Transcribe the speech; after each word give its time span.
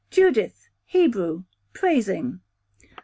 Judith, 0.09 0.67
Hebrew, 0.85 1.43
praising. 1.73 2.39